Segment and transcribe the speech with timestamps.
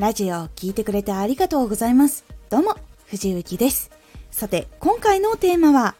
[0.00, 2.24] ラジオを聴いてくれてありがとうございます。
[2.48, 2.74] どうも、
[3.08, 3.90] 藤幸です。
[4.30, 5.94] さて、今回のテーマは、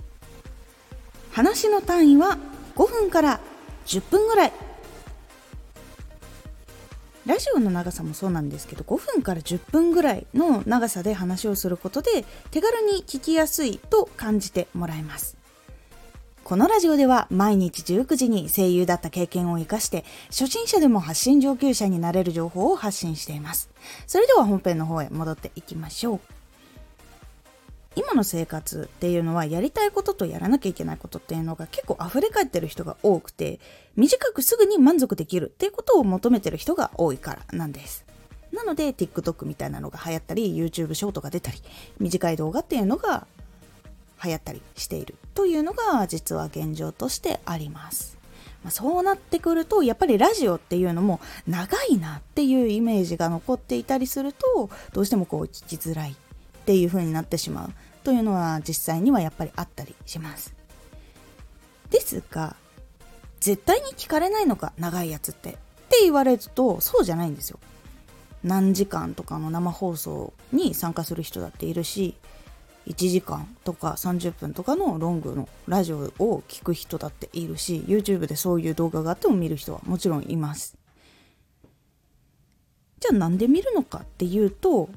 [1.32, 2.38] 話の単位は
[2.76, 3.40] 5分から
[3.84, 4.52] 10分ぐらい。
[7.26, 15.36] ラジオの長さもそうなんですけど5分から10分ぐらいの長さで話をすることで手軽に聞きやすいと感じてもらえます
[16.50, 23.70] このラジオでは毎日19時に声優だった経験を生かして初心者でも発信上級者になれる情報を発信しています。
[24.08, 26.20] それでは本編の方へ戻っていきましょう。
[27.94, 33.60] 今の生活っていうのはやりたいこととやらなきゃいけないことっていうのが結構溢れ返ってる人が多くて
[33.94, 38.04] 短くすぐに満足できるっていうことを求めてる人が多いからなんです。
[38.50, 41.62] なので TikTok みたいなのが流行ったり YouTube ショートが出たり
[42.00, 43.28] 短い動画っていうのが
[44.22, 48.18] 流行ったりしているというのが実は現状としてあります、
[48.62, 56.14] まあ、そうなってくるとやっぱりラジオっていうのも長いなっていうイメージが残っていたりするとどうしてもこう聞きづらいっ
[56.64, 57.72] ていう風になってしまう
[58.04, 60.54] というのは実際にはやっぱりあったりします。
[61.90, 62.56] ですが
[63.40, 65.52] 絶対に聞かれないのか長いやつってっ
[65.88, 67.58] て言われるとそうじゃないんですよ。
[68.42, 72.14] 何時間とかの生放送に参加する人だっているし
[72.86, 80.76] 1時間とか30分とかのロングのラジオを聞く人だっているし YouTube でそういう動画があっても見る人はもちろんいます。
[82.98, 84.90] じゃあなんで見るのかっていうと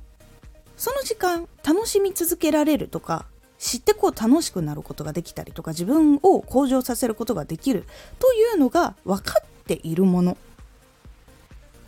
[0.76, 3.26] その時間楽しみ続けられるとか
[3.60, 7.86] 知ってこう楽しくなることができたりとか自分を向上させることができる
[8.20, 10.38] というのが分かっているもの。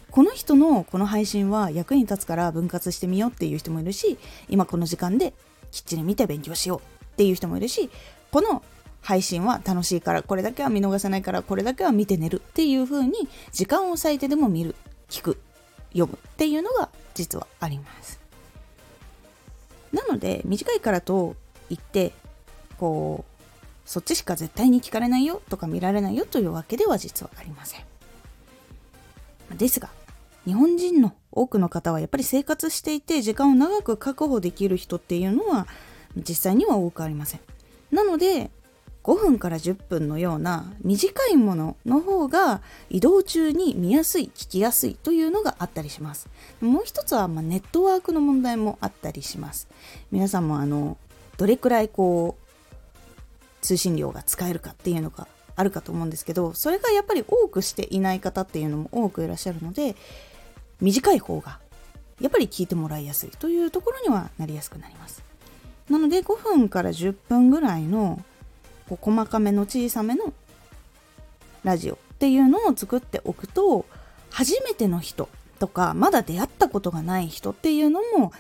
[0.10, 5.34] この人のこの配信は役に立つから分割してみようっていう人もいるし今この時間で
[5.76, 7.90] きっちり見て勉強しようっていう人もいるし
[8.32, 8.64] この
[9.02, 13.14] 配信は楽しいからこれだけは見逃せないからこれだけは見て寝るっていう風に
[13.52, 14.74] 時間を割いてでも見る
[15.10, 15.38] 聞く
[15.92, 18.20] 読むっていうのが実はあります。
[19.92, 21.36] なので短いからと
[21.70, 22.14] いって
[22.78, 27.84] こうそっちしか絶対に聞かれないよとか見られないよというわけでは実はありません。
[29.58, 29.90] ですが
[30.46, 35.68] 日本人の多くの方はやっぱり生活していて時間を長く確保できる人っていうのは
[36.16, 37.42] 実際には多くありません。
[37.92, 38.50] なので
[39.04, 46.28] 5分から10分のような短いものの方が移動中に見やすい聞きやすいというのがあったりします。
[46.60, 49.68] もう一つはまネットワークの問題もあったりします。
[50.12, 50.98] 皆さんもあの
[51.38, 52.46] どれくらいこう
[53.62, 59.96] 通信量が使えるかっていうのがあるかと思うんですけどそれがやっぱり多くしていない方っていうのも多くいらっしゃるので
[60.82, 61.60] 短い方が
[62.22, 65.24] やっぱり聞いてもらいやすいというところにはなりやすくなります。
[65.90, 68.24] なので5分から10分ぐらいの
[68.90, 70.34] こう細かめの小さめの
[71.64, 73.86] ラジオっていうのを作っておくと
[74.32, 78.32] 初めての人とかまだ出会ったことがない人っていうのも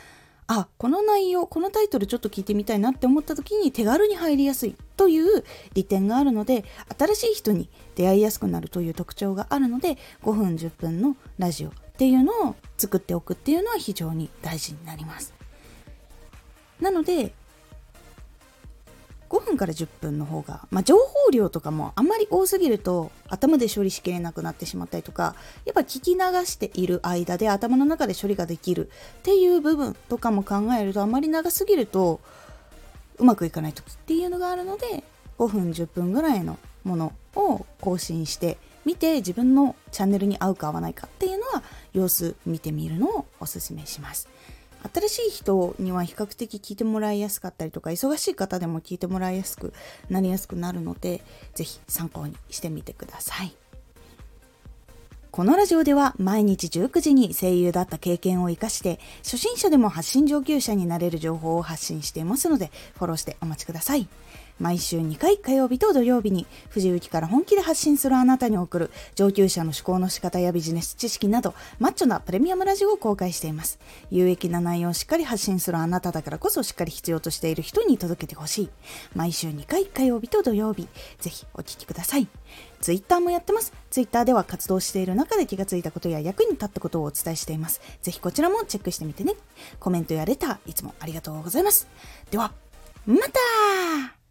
[0.48, 5.44] あこの内容このタイトルちょっと聞いてみたいなって思った時に手軽に入りやすいという
[5.74, 6.66] 利点があるので
[6.98, 15.34] 新しい人に出会いやすくなるという特徴があるので5分10分のラジオっていうのを作っておくっていうのは非常に大事になります。
[16.82, 17.34] なので
[19.30, 25.36] 5分から10分の方が、まあ、情報量とかもあんまり多すぎると頭で処理しきれなくなってしまったりとか
[25.66, 28.88] やっぱ聞き流している間で頭の中で処理ができる
[29.20, 32.20] っていう部分とかも考えるとあまり長すぎると
[33.18, 35.04] うまくいかない時っていうのがあるので
[35.40, 41.35] 5分10分ぐらいのものを更新して見て自分のチャンネルに合うか合わないかっていう
[41.96, 44.30] 様子見てみるのをおすすめします。
[44.94, 49.74] 新しい人には比較的聞いてもらいやすかったりとか忙しい方でも聞いてもらいやすく
[50.10, 51.22] なりやすくなるので
[51.56, 53.56] 是非参考にしてみてください
[55.32, 64.08] このラジオでは毎日19時に声優だった経験を生かして初心者でも発信上級者になれる情報を発信していますのでフォローしてお待ちください
[64.60, 73.80] 毎週2回火曜日と土曜日に藤雪から本気で発信するあなたに送る上級者の思考の仕方やビジネス知識などマッチョなプレミアムラジオを公開しています。
[74.12, 78.70] 有益な内容をしっかり発信するあなただからこそしっかり必要としている人に届けてほしい。
[79.14, 80.88] 毎週2回火曜日と土曜日
[81.20, 82.28] ぜひお聴きください。
[82.82, 83.74] ツイッターもやってます。
[83.90, 87.82] ツイッターでは活動している中で気がついたことや役に立ったことをお伝えしています。
[88.02, 89.34] ぜひこちらもチェックしてみてね。
[89.80, 91.88] コメントやレターいつもありがとうございます。
[92.32, 92.54] では
[93.06, 94.25] また